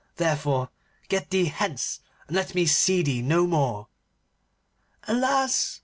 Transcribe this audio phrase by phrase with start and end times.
[0.15, 0.71] Therefore
[1.09, 3.87] get thee hence, and let me see thee no more.'
[5.07, 5.79] 'Alas!